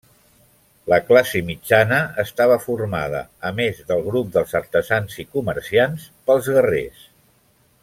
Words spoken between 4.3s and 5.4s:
dels artesans i